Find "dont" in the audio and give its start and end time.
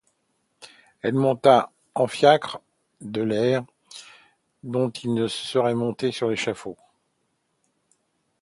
4.63-4.89